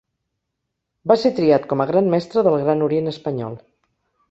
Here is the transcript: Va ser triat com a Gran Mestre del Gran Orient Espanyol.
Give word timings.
Va 1.11 1.17
ser 1.25 1.31
triat 1.41 1.67
com 1.75 1.85
a 1.85 1.87
Gran 1.93 2.09
Mestre 2.15 2.45
del 2.49 2.59
Gran 2.65 2.83
Orient 2.89 3.13
Espanyol. 3.15 3.63